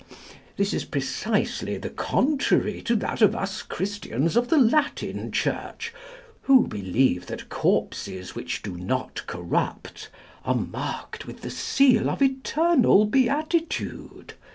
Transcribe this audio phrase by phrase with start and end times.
[0.57, 5.93] This is precisely the contrary to that of us Christians of the Latin church,
[6.41, 10.09] who believe that corpses which do not corrupt
[10.43, 14.33] are marked with the seal of eternal beatitude.